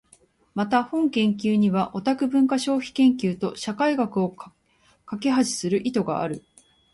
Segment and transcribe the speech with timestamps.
[0.55, 4.51] また、本研究にはオタク文化消費研究と社会学を架
[5.19, 6.43] 橋する意図がある。